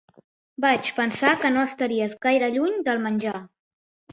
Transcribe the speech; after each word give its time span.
Vaig 0.63 0.87
pensar 0.99 1.33
que 1.43 1.51
no 1.57 1.65
estaries 1.73 2.15
gaire 2.27 2.51
lluny 2.57 2.83
del 2.89 3.05
menjar. 3.07 3.37